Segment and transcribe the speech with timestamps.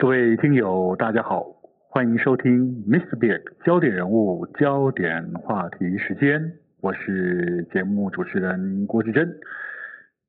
[0.00, 1.44] 各位听友，大家好，
[1.90, 3.18] 欢迎收听 Mr.
[3.18, 9.30] Big 焦点人物、焦点话题时间，我是节目主持人郭志珍。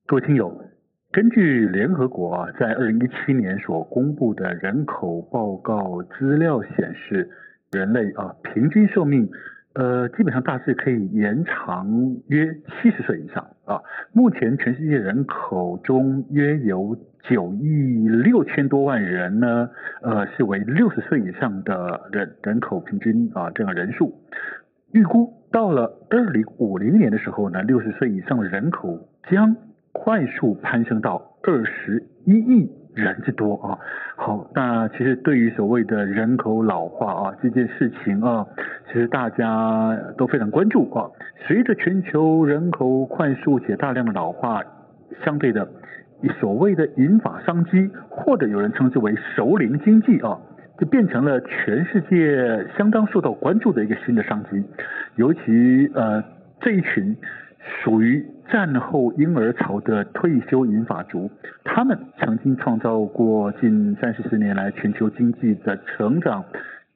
[0.08, 0.66] 各位听友，
[1.14, 7.30] 根据联合国在二零一七年所公布的人口报告资料显示，
[7.72, 9.30] 人类啊平均寿命。
[9.74, 11.88] 呃，基本上大致可以延长
[12.28, 13.80] 约七十岁以上啊。
[14.12, 16.94] 目前全世界人口中约有
[17.30, 19.70] 九亿六千多万人呢，
[20.02, 24.14] 呃，是为六十岁以上的人人口平均啊这样人数。
[24.92, 29.56] 预估到了二零五零年的时候呢，六十岁以上的人口将
[29.92, 32.72] 快速攀升到二十一亿。
[32.94, 33.80] 人之多啊，
[34.18, 38.46] 好，那其实对于所谓的人口老化啊这件事情啊，
[38.88, 41.08] 其实大家都非常关注啊。
[41.48, 44.62] 随着全球人口快速且大量的老化，
[45.24, 45.66] 相对的，
[46.30, 50.40] 所谓的银发商机，或者有人称之为熟龄经济啊，
[50.78, 54.64] 就变成了全世界相当受到关注的一个新的商机，
[55.16, 56.24] 尤其呃
[56.60, 57.16] 这一群。
[57.84, 61.30] 属于战后婴儿潮的退休银发族，
[61.64, 66.44] 他们曾经创造过近三四年来全球经济的成长。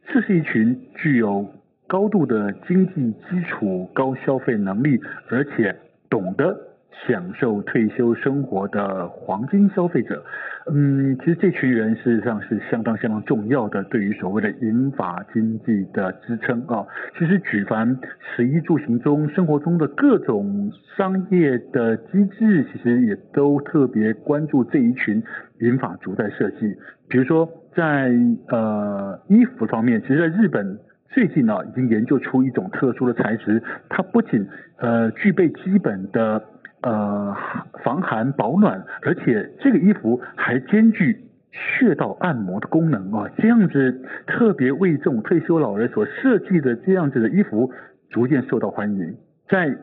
[0.07, 1.47] 这是一群具有
[1.85, 4.99] 高度的经济基础、高消费能力，
[5.29, 5.75] 而且
[6.09, 6.57] 懂得。
[7.05, 10.23] 享受退休生活的黄金消费者，
[10.71, 16.83] 嗯，其实这群人事实上是相当相当重要的，对于所谓的银发经济的支撑啊。
[17.19, 17.99] 其实举凡
[18.35, 25.21] 食衣住行中生活中的各种商业的机制，其实也都特别关注这一群
[25.59, 26.75] 银发族在设计。
[27.07, 28.11] 比如说在
[28.47, 36.41] 呃衣服方面，其实在日本最近呢，啊，已经研究出一种特殊的材质，它不仅呃具备基本的。
[36.85, 37.35] 呃，
[37.83, 41.19] 防寒保暖，而且这个衣服还兼具
[41.51, 47.71] 穴道按摩的功能啊，这样子特别为这种退休老人所设计的这样子的衣服，
[48.11, 49.15] 逐渐受到欢迎，
[49.49, 49.75] 在。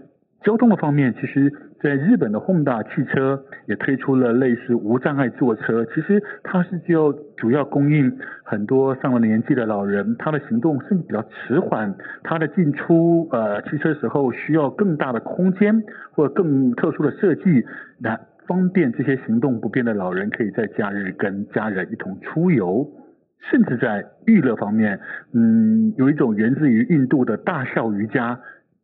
[0.45, 5.85] 交通的方面，其实在日本的本田汽车也推出了类似无障碍坐车。
[5.87, 15.83] 其实它是就主要供应很多上了年纪的老人，他的行动甚至比较迟缓，他的进出呃汽车时候需要更大的空间
[16.13, 17.65] 或者更特殊的设计，
[17.99, 22.91] 那方便这些行动不便的老人可以在假日跟家人一同出游。
[23.51, 25.01] 甚至在娱乐方面，
[25.35, 28.39] 嗯，有一种源自于印度的大笑瑜伽。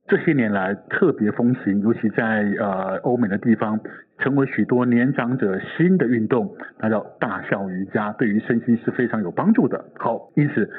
[0.08, 3.78] 这些年来特别风行，尤其在呃欧美的地方，
[4.18, 9.84] 成为许多年长者新的运动，那叫大笑瑜伽，对于身心是非常有帮助的。
[9.96, 10.70] 好，因此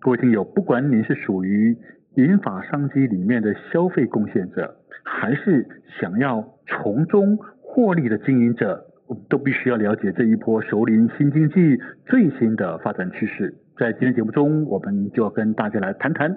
[0.00, 1.74] 各位听友，不管您是属于
[2.16, 5.66] 银发商机里面的消费贡献者，还是
[5.98, 8.84] 想要从中获利的经营者，
[9.30, 13.54] 都必须要了解这一波熟龄新经济最新的发展趋势。
[13.78, 16.36] 在今天节目中，我们就要跟大家来谈谈。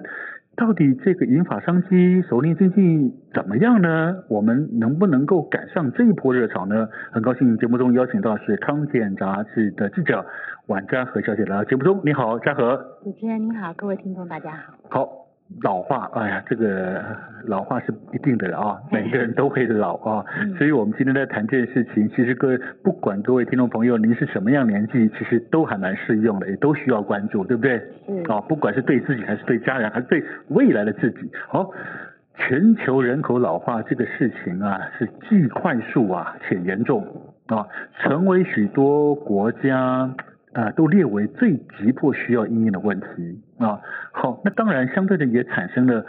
[0.58, 4.24] 到底这个银发商机、熟龄经济怎么样呢？
[4.28, 6.88] 我们能不能够赶上这一波热潮呢？
[7.12, 10.26] 很高兴节目中邀请到是康健杂志的记者
[10.66, 12.00] 宛嘉禾小姐来到节目中。
[12.04, 12.76] 你好，嘉禾。
[13.04, 14.74] 主持人你好，各位听众大家好。
[14.88, 15.27] 好。
[15.62, 17.02] 老化，哎呀，这个
[17.44, 20.24] 老化是一定的了啊，每个人都会老啊，
[20.58, 27.82] 所以我们今天在谈这件事情，其实各位不管各位听众朋友您是什么样年纪，其实都还蛮适用的，也都需要关注，对不对？
[28.08, 28.22] 嗯。
[28.24, 31.30] 啊，不管是对自己，还是对家人，还是对未来的自己。
[31.48, 31.70] 好，
[32.36, 37.04] 全球人口老化这个事情啊，是既快速啊且严重
[37.46, 37.66] 啊，
[38.00, 40.10] 成为许多国家。
[40.52, 43.06] 啊，都列为最急迫需要应用的问题
[43.58, 43.78] 啊。
[44.12, 46.04] 好，那当然相对的也产生了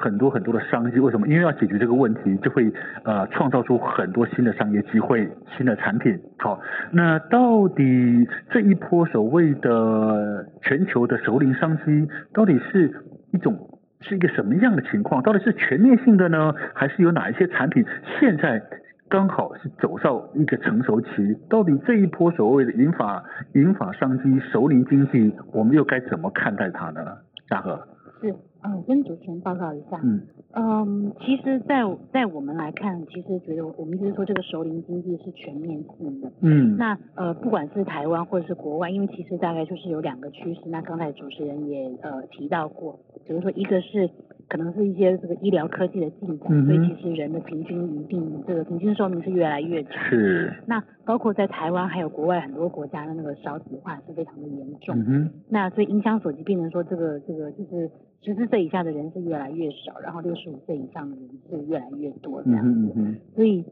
[0.00, 0.98] 很多很多的商机。
[0.98, 1.28] 为什么？
[1.28, 2.72] 因为要解决这个问题，就会
[3.04, 6.18] 呃创造出很多新的商业机会、新的产品。
[6.38, 6.60] 好，
[6.90, 12.92] 那到底这一波所谓的全球的熟龄商机，到底是
[13.32, 13.56] 一种
[14.00, 15.22] 是一个什么样的情况？
[15.22, 17.84] 到底是全面性的呢，还是有哪一些产品
[18.18, 18.62] 现在？
[19.10, 21.08] 刚好是走上一个成熟期，
[21.48, 27.00] 到底这一波所谓的银法银法商机、熟龄经济，我们又该怎么看待它呢？
[27.48, 27.76] 嘉禾
[28.20, 28.32] 是，
[28.62, 30.20] 嗯，跟主持人报告一下，嗯，
[30.52, 44.08] 嗯，其实在，在在我们来看，其实觉得我们就是说，这个熟龄经济是全面性的，嗯，那呃，不管是台湾或者是国外，因为其实大概就是有两个趋势，那刚才主持人也呃提到过，比如说一个是。
[44.50, 49.92] 可能是一些这个医疗科技的进展，嗯、所以其实人的平均一定这个平均寿命是越来越长。
[50.10, 50.52] 是。
[50.66, 54.98] 那包括在台湾还有国外很多国家的那个少子化是非常的严重。
[54.98, 55.30] 嗯哼。
[55.48, 57.88] 那所以影响所及，病人说这个这个就是
[58.22, 62.92] 十四岁以下的人是越来越少，然后六十五岁以上的人是越来越多这样子。
[63.36, 63.64] 所以。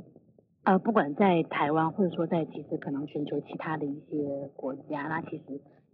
[0.64, 5.44] 呃，不管在台湾，或者说在其实可能全球其他的一些国家，那其实。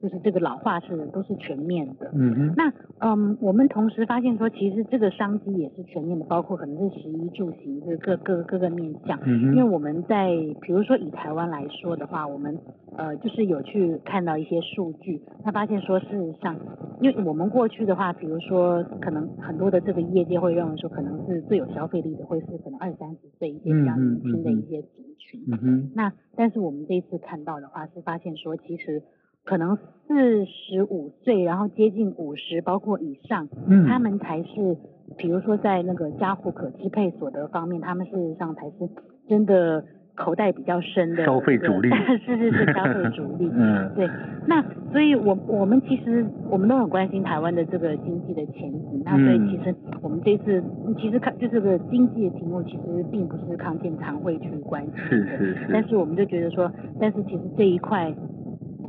[0.03, 2.55] 就是这个老化是都是全面的，嗯哼。
[2.57, 9.19] 那嗯，我们同时发现说，其实这个商机也是全面的，包括可能是食衣住行，这各各各个面向。
[9.25, 9.55] 嗯哼。
[9.55, 10.29] 因为我们在
[10.61, 12.59] 比如说以台湾来说的话，我们
[12.99, 16.55] 呃就是有去看到一些数据，他发现说事实上，
[17.01, 25.41] 因为我们过去的话，比如说可能很多的这个业界会认为说，可能是最有消费力的会是可能二三十岁一些比较年轻的一些族群。
[25.49, 25.91] 嗯哼。
[25.95, 29.03] 那但是我们这一次看到的话，是发现说其实。
[29.45, 29.77] 可能
[30.07, 34.77] 四十五岁，然后接近五十，包括以上，嗯，他们才是，
[35.19, 38.89] 比如说在那个家户可支配所得方面，他们事实上才是
[39.29, 44.09] 真的口袋比较深的 消费主力，是是是消费主力，嗯，对。
[44.47, 44.63] 那
[44.93, 49.03] 所以我，我我们其实我们都很关心台湾的这个经济的前景。
[49.05, 50.63] 那所以，其实我们这次
[50.99, 55.67] 其实看就这个经济的题目，其实并不是康健常会去关心的，是是是。
[55.73, 56.71] 但是我们就觉得说，
[57.01, 58.15] 但是其实这一块。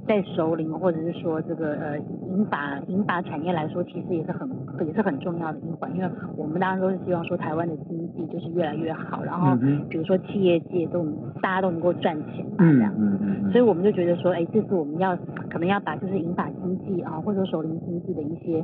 [0.07, 4.47] 在首领或者是说这个呃银发银发产业来说，其实也是很
[4.85, 9.55] 也是很重要的一环，因为我们当然都是希望说台湾的经济就是越来越好，然后
[9.89, 11.03] 比如说企业界都
[11.41, 15.17] 大家都能够赚钱嘛，这样，嗯嗯，所以我们就觉得说，哎，这次我们要
[15.49, 18.63] 可能要把就是银发经济啊，或者说首领经济的一些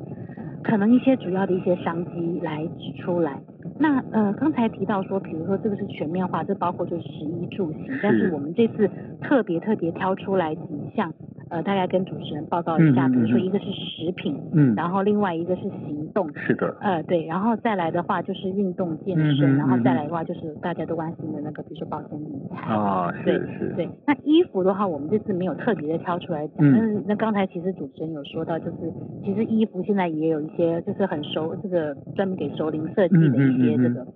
[0.63, 3.39] 可能一些主要的一些商机来指出来。
[3.79, 8.87] 那呃刚才提到说，比如说这个是全面化，这包括就是食衣住行，但是我们这次
[9.21, 10.61] 特别特别挑出来几
[10.95, 11.11] 项。
[11.51, 23.89] 呃，大概跟主持人报告一下，比如说一个是食品，嗯，然后另外一个是行动，是的，呃，对，然后再来的话就是运动健身，然后再来的话就是大家都关心的那个，比如说保险理财，啊， 对是，对。
[24.07, 28.93] 那衣服的话，我们这次没有特别的挑出来讲，但是那刚才其实主持人有说到，就是
[29.25, 34.07] 其实衣服现在也有一些就是很熟，这个专门给熟龄设计的一些这个。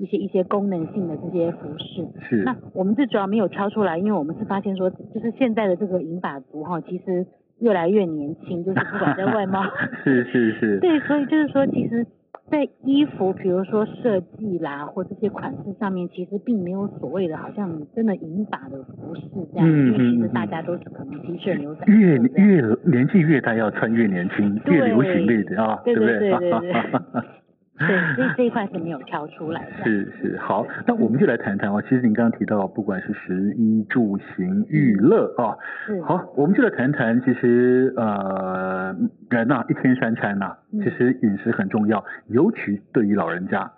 [0.00, 2.42] 一些一些功能性的这些服饰，是。
[2.42, 7.26] 那我们最主要没有挑出来，因为我们是发现说，就是现在的这个银发族哈，其实
[7.58, 9.62] 越来越年轻，就是不管在外貌，
[10.02, 10.78] 是是是。
[10.80, 12.06] 对，所以就是说，其实，
[12.50, 21.84] 在衣服，比如说设计啦，或这些款式上面，其实并没有所谓的，好像真的银发的服饰这样，嗯、因为其实大家都是可能 T 恤牛仔。
[21.86, 26.18] 越越年纪越大，要穿越年轻，越流行类的啊，对不对？
[26.18, 26.72] 对对对对。
[27.88, 29.84] 对，所以这一块是没有挑出来的。
[29.84, 31.80] 是是，好，那我们就来谈谈哦。
[31.82, 35.56] 其实您刚刚提到，不管是食衣住行娱乐啊，
[35.86, 37.18] 是好，我们就来谈谈。
[37.22, 38.94] 其实呃，
[39.30, 43.72] 人呐、啊，一天三餐呐、啊，其实饮食很重要，尤其对于老人家。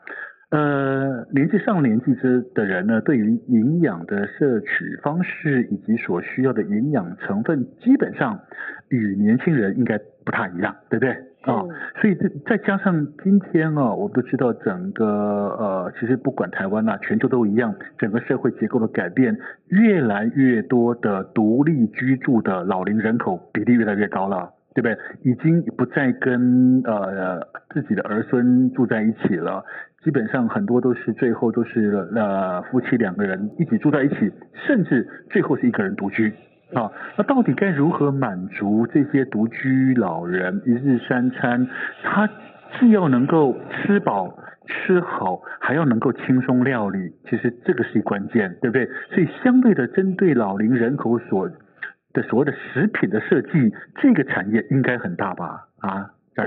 [0.51, 8.41] 呃，年纪上年纪之的人呢，对于营养的摄取方式以及所需要的营养成分，基本上
[8.91, 9.97] 与年轻人应该
[10.27, 11.17] 不太一样，对不对？
[11.43, 11.69] 啊、哦，
[12.01, 19.37] 所以这再加上今天啊，我都知道整个呃，其实不管台湾呐、啊，全球都一样，整个社会结构的改变，
[19.67, 24.97] 越来越多的独立居住的老龄人口比例越来越高了，对不对？
[25.23, 27.41] 已经不再跟呃
[27.71, 29.65] 自己的儿孙住在一起了，
[30.05, 34.33] 基本上很多都是最后都是呃夫妻两个人一起住在一起，
[34.65, 36.33] 甚至最后是一个人独居。
[36.75, 41.69] 啊，那到底该如何满足这些独居老人一日三餐？
[42.03, 42.29] 他
[42.79, 48.89] 既要能够吃饱吃好，还要能够轻松料理，其实这个是关键，对不对？
[49.11, 51.51] 所以相对的，针对老龄人口所
[52.15, 55.67] 的所谓的食品的设计，这个产业应该很大吧？
[55.81, 56.11] 啊？
[56.35, 56.47] 对，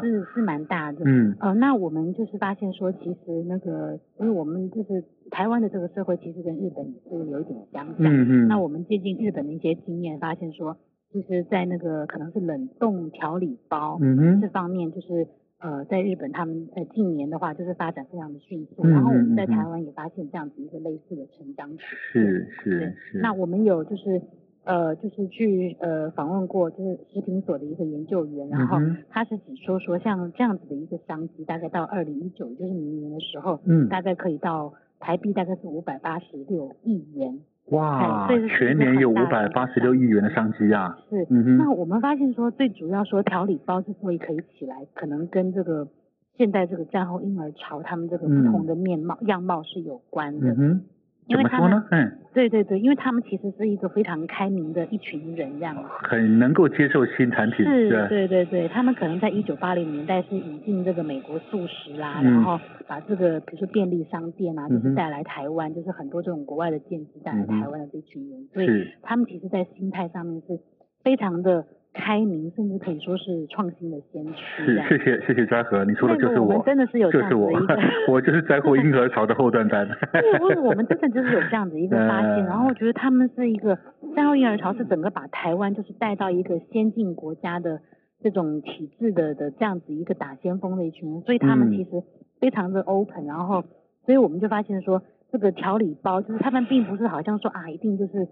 [0.00, 1.00] 是是蛮大的。
[1.04, 7.96] 嗯，呃，那我们就是发现说，其实那个，因为我们就是台湾的这个社会，其实跟日本是有一点相像。
[7.98, 8.48] 嗯嗯。
[8.48, 10.76] 那我们接近日本的一些经验，发现说，
[11.12, 15.26] 其实，在那个可能是冷冻调理包，嗯这方面就是
[15.58, 18.82] 呃，在日本他们呃近年的话，就是发展非常的迅速。
[18.84, 18.90] 嗯。
[18.90, 21.84] 然后我们在台湾也发现这样子一个类似的成长曲。
[22.12, 23.18] 是是是。
[23.18, 24.22] 那我们有就是。
[24.66, 37.38] 呃，就是去呃访问过，就是食品所的一个研究员，然后他是指说说，像这样子的一个商机，大概到二零一九，就是明年的时候，嗯，大概可以到台币大概是五百八十六亿元。
[37.70, 40.98] 哇，全年有五百八十六亿元的商机啊！
[41.10, 41.56] 是，嗯哼。
[41.58, 45.88] 那我们发现说，最主要说调理包之所以可以起来，可能跟这个
[46.36, 50.54] 现在这个战后婴儿潮，他们这个不同的面貌、嗯、样貌是有关的。
[50.54, 50.82] 嗯
[51.26, 57.66] 因为他们，嗯，对对对，因为他们其实是一个非常开明的一群人，这样很能够接受新产品。
[57.66, 68.68] 是，是对对对，他们可能在一九八零年代是引进这个美国素食啦，嗯、然后把这个比如说便利商店啊，就是带来台湾，嗯、就是很多这种国外的建制带来台湾的这群人，嗯、所以
[69.02, 70.60] 他们其实，在心态上面是
[71.02, 71.64] 非常的
[71.96, 74.64] 开明，甚至可以说是创新的先驱。
[74.64, 79.88] 是，谢谢谢谢嘉禾，你说的就是我，我们真的是有这样子的一个，就是我， 我就是在乎婴儿潮的后段班。
[80.12, 83.78] 对，我我们真的就是有这样子一个发现， 然后我觉得他们是一个
[84.14, 87.80] 三号婴儿潮是整个把台湾就是带到一个先进国家的
[88.22, 92.02] 这种体制的的这样子一个打先锋的一群人，所以他们其实
[92.40, 93.64] 非常的 open，然后
[94.04, 98.28] 所以我们就发现说这个调理包就是他们并不是好像说啊一定就是。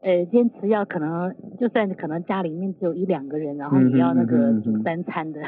[0.00, 5.40] 呃，坚持要可能，就算可能家里面只有一两个人，然后你要那个煮三餐的。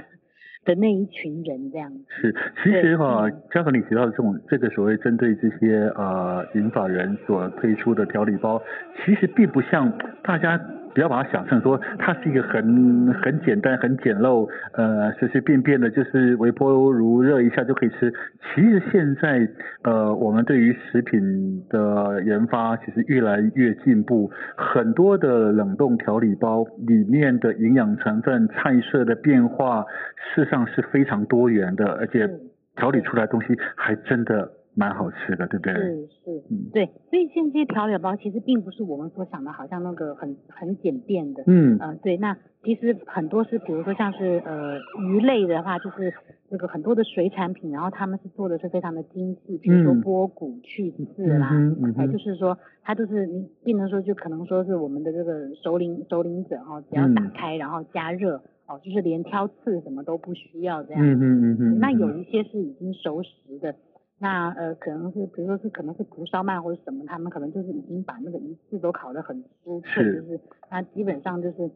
[0.62, 1.90] 的那一群人这样
[2.20, 8.60] 是，其实哈，刚才你提到的这种这个所谓针对这些呃银发人所推出的调理包，
[9.02, 9.90] 其实并不像
[10.22, 10.60] 大家
[10.94, 18.12] 不要把它想象说它是一个很很简单很简陋呃随随便便的，就是微波炉热一下就可以吃。
[18.54, 19.48] 其实现在
[19.84, 29.86] 呃我们对于食品的研发其实越来越进步，很多的冷冻调理包里面的营养成分、菜色的变化
[30.34, 30.50] 事实。
[30.50, 32.28] 上是非常多元的，而且
[32.74, 35.72] 调理出来东西还真的蛮好吃的，对不对？
[35.74, 36.86] 是是，嗯，对。
[37.10, 41.42] 所以现在这些调料包其实并不是我们所想的，好像那个很很简便的。
[41.46, 41.78] 嗯。
[41.78, 42.16] 呃，对。
[42.16, 46.12] 那其实很多是，比如说像是呃鱼类的话，就是
[46.48, 58.40] 那个很多的水产品，然后他们是做的是非常的精细，比如说波骨去刺啦，嗯嗯嗯、就是说它就是你不能说就可能说是我们的这个熟龄熟龄者哈，只要打开然后加热。
[58.70, 61.02] 哦，就是连挑刺什么都不需要这样。
[61.04, 61.78] 嗯嗯嗯嗯。
[61.80, 63.74] 那有一些是已经熟食的，
[64.20, 71.70] 那呃可能是比如说是可能是蒲烧鳗或者什么，他们可能就是已经把那个鱼刺都烤得很酥脆，是就是那基本上就是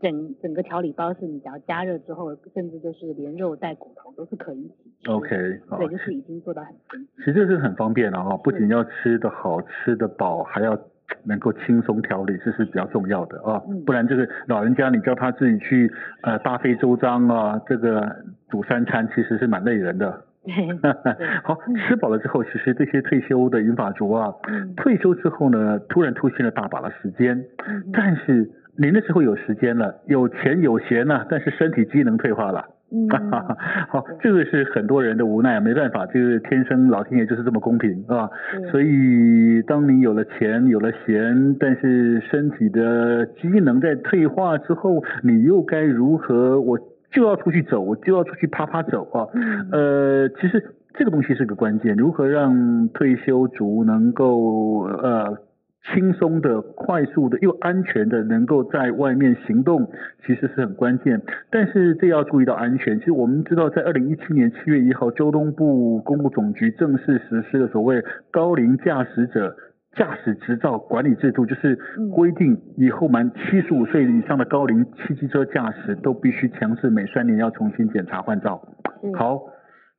[0.00, 5.10] 整整个调理包是你只要加热之后，甚至就是连肉带骨头都是可以一起吃。
[5.10, 5.78] OK，好。
[5.78, 7.08] 对，就是已经做到很精。
[7.18, 10.78] 其实这是很方便的哈，不仅要吃得好、吃得饱，还要。
[11.24, 15.90] 能够轻松调理，这是比较重要的啊，不然这个老人家你叫他自己去
[16.22, 20.24] 呃大费周章啊，这个煮三餐其实是蛮累人的。
[21.42, 21.58] 好，
[21.88, 24.32] 吃饱了之后，其实这些退休的银发族啊，
[24.76, 27.44] 退休之后呢，突然出现了大把的时间，
[27.92, 32.64] 但是您那时候有时间了，有钱有闲了，但是身体机能退化了。
[32.92, 33.08] 嗯，
[33.88, 38.28] 好，这个是很多人的无奈，没办法，这个天生老天爷就是这么公平，啊。
[38.70, 46.60] 所以当你有了钱，有了闲，但是身体的机能在退化之后，你又该如何？
[46.60, 46.78] 我
[47.14, 49.28] 就要出去走，我就要出去趴趴走啊。
[49.72, 55.38] 呃，其实这个东西是个关键，如何让退休族能够呃。
[55.92, 59.90] 轻松的、快速的又安全的，能够在外面行动，
[60.24, 61.20] 其实是很关键。
[61.50, 62.98] 但是这要注意到安全。
[63.00, 69.54] 其实我们知道，在二零一七年七月一号，交通部公路总局正式实施了所谓高龄驾驶者
[69.96, 71.78] 驾驶执照管理制度，就是
[72.14, 78.60] 规定以后满七十五岁以上的高龄汽机车驾驶都必须强制每三年要重新检查换照。
[79.16, 79.40] 好，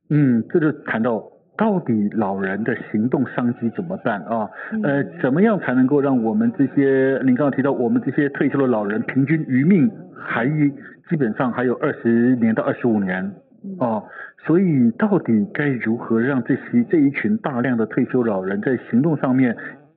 [0.09, 1.23] 嗯，这就谈到。
[1.57, 4.49] 到底老人的行动商机怎么办啊？
[4.83, 10.45] 呃，怎么样才能够让我们这些您刚刚提到我们这些退休的老人平均余命还
[11.09, 13.31] 基本上还有二十年到二十五年
[13.79, 14.03] 啊？
[14.45, 19.55] 所以到底该如何让这些这一群大量的退休老人在行动上面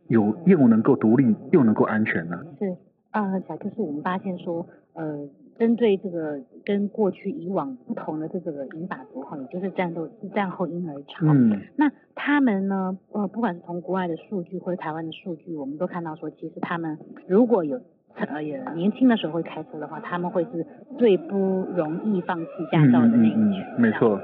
[0.09, 2.39] 有又能够独立又能够安全呢？
[2.59, 2.77] 是
[3.11, 5.29] 啊，小就是我们发现说呃。
[5.59, 16.97] 针对这个跟过去以往不同的这个银发族哈，也就是战斗战后婴儿潮，嗯，那他们呢，呃，不管是从国外的数据或者台湾的数据，我们都看到说，其实他们
[17.27, 17.81] 如果有
[18.15, 20.65] 呃也年轻的时候会开车的话，他们会是
[20.97, 21.37] 最不
[21.75, 24.21] 容易放弃驾照的那一群，嗯嗯，没错，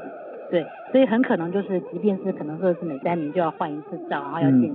[0.52, 4.72] 对，所以很可能就是，即便是可能说是每三年就要换一次照，然后要健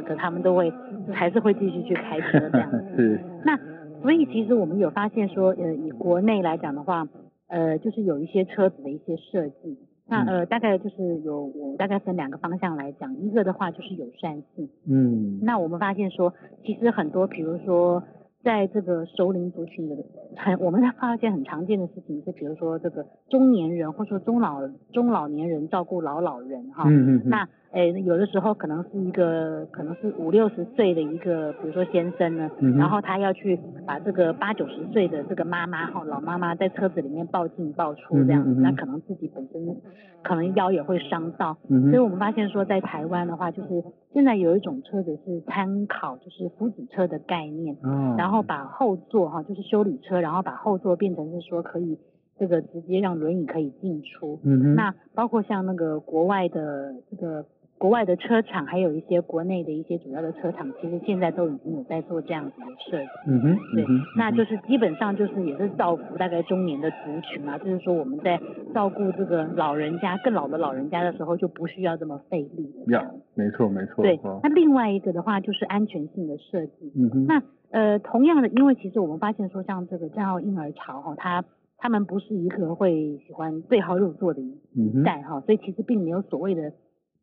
[0.00, 0.72] 可他们都会
[1.12, 3.58] 还是会继续去开车这样 子，是，那。
[4.00, 7.06] 所以其实我们有发现说，呃，以国内来讲的话，
[7.46, 16.34] 呃，就是有一些车子的一些设计，那呃，大概就是有我大概分两个方向来讲，一个的话就是友善性，嗯，那我们发现说，
[16.64, 18.02] 其实很多，比如说。
[18.44, 19.94] 在这个熟龄族群的
[20.34, 39.76] 很，我们发现很常见的事情是，比如说这个中年人或者说中老中老年人照顾老老人哈，嗯嗯，那诶有的时候可能是一个可能是五六十岁的一个，比如说先生呢，嗯、然后他要去把这个八九十岁的这个妈妈哈老妈妈在车子里面抱进抱出这样子，嗯、那可能自己本身
[40.22, 48.42] 可能腰也会伤到，嗯、所以我们发现说在台湾的话，就是现在有一种车子是参考就是福祉车的概念，嗯，然后。
[48.44, 51.96] 把后座哈，就是修理车，然后把后座变成是说可以
[52.36, 54.40] 这个直接让轮椅可以进出。
[54.42, 54.74] 嗯。
[54.74, 57.46] 那包括像那个国外的这个
[57.82, 63.08] 国外的车厂，还有一些国内的一些主要的车厂，其实现在都已经有在做这样子的设计。
[63.26, 68.40] 嗯哼，对，嗯、那就是基本上就是也是造福大概中年的族群嘛，就是说我们在
[68.72, 72.72] 照顾这个老人家、更老的老人家的时候，就不需要这么费力。
[72.92, 74.04] 呀，没错没错。
[74.04, 76.92] 对，那另外一个的话就是安全性的设计。
[76.94, 77.26] 嗯哼。
[77.26, 81.44] 那呃，同样的，因为其实我们发现说，像这个战后婴儿潮哈，它
[81.78, 86.72] 他们不是一个会喜欢对号入座的一代哈，所以其实并没有所谓的。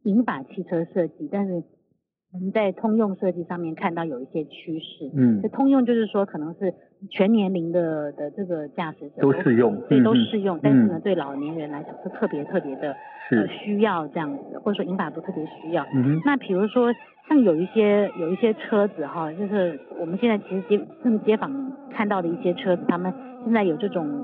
[0.04, 1.64] 银发汽车设计，但是
[2.32, 5.12] 我们在通用设计上面看到有一些趋势。
[5.14, 6.74] 嗯，这通用就是说可能是
[7.10, 10.60] 全年龄的的这个驾驶者都适用，对，都适用。
[10.62, 12.96] 但是呢，对老年人来讲是特别特别的
[13.32, 15.84] 呃需要这样子，或者说银发族特别需要。
[15.94, 16.22] 嗯。
[16.24, 16.94] 那比如说
[17.28, 23.12] 像有一些有一些车子哈，就是我们现在其实街跟街坊看到的一些车子，他们
[23.44, 24.24] 现在有这种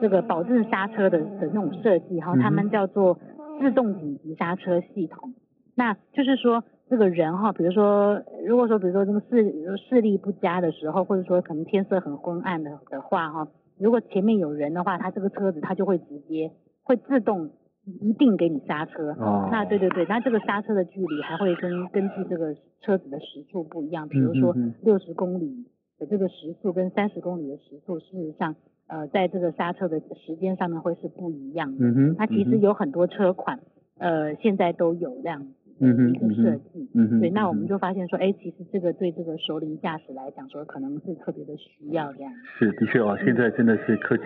[0.00, 3.16] 这个保证刹车的的那种设计哈，他们叫做。
[3.60, 5.34] 自动紧急刹车系统，
[5.74, 17.50] 那就是说这个人哈，比如说，如果说比如说这个视视力不佳的时候，或者说可能天色很昏暗的的话哈，如果前面有人的话，他这个车子他就会直接会自动
[17.84, 19.12] 一定给你刹车。
[19.12, 19.48] 哦。
[19.50, 25.66] 那对对对，那这个刹车的距离还会跟根据这个车子的时速不一样，比如说六十公里
[25.98, 28.56] 的这个时速跟三十公里的时速，事实上。
[28.86, 31.86] 呃，在这个刹车的时间上面会是不一样的。
[31.86, 32.14] 嗯哼。
[32.16, 33.58] 它其实有很多车款，
[33.98, 35.48] 呃，现在都有这样子
[35.80, 36.88] 的一个设计。
[36.94, 37.20] 嗯哼。
[37.20, 42.32] 对，那我们就发现说，哎，其实这个对这个熟龄驾驶来讲说，可能是特别的需要这样。
[42.58, 44.24] 是，的确哦，现在真的是科技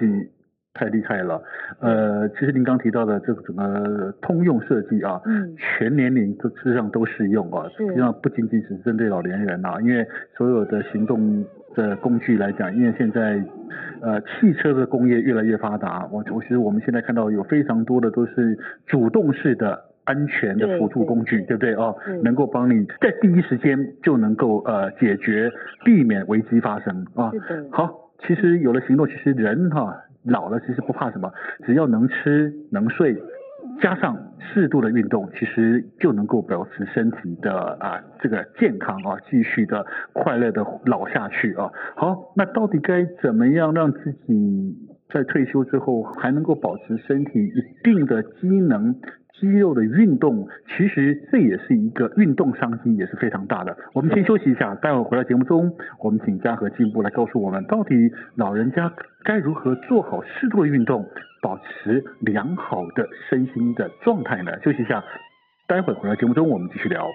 [0.75, 1.43] 太厉害了。
[1.81, 11.45] 呃，其实您刚提到的这个整个通用设计啊，嗯，全年龄都实际上都适用啊，实际上不仅仅只是针对老年人啊，因为所有的行动
[11.75, 13.43] 的工具来讲，因为现在。
[14.01, 18.57] 呃，汽车的工业越来越发达，我我其实我们现在看到有非常多的都是
[18.87, 21.97] 主动式的安全的辅助工具，对，不对哦？
[22.23, 25.51] 能够帮你在第一时间就能够呃解决，
[25.85, 27.33] 避免危机发生啊。
[27.71, 31.33] 好，其实有了行动，其实人哈、啊、老了其实不怕什么，
[31.67, 33.21] 只要能吃能睡。
[33.81, 41.71] 加上适度的运动，其实就能够保持身体的啊这个健康啊，继续的快乐的老下去啊。
[41.97, 44.77] 好，那到底该怎么样让自己
[45.09, 48.95] 在退休之后还能够保持身体一定的机能、
[49.39, 50.49] 肌肉的运动？
[50.77, 53.77] 其实这也是一个运动商机，也是非常大的。
[53.93, 58.93] 我们先休息一下，待会儿回到节目中，我们请嘉禾进一步来告诉我们，到底老人家
[59.25, 61.07] 该如何做好适度的运动。
[61.41, 64.53] 保持良好的身心的状态呢？
[64.63, 65.05] 休息一下，
[65.67, 67.09] 待会回到节目中，我们继续聊。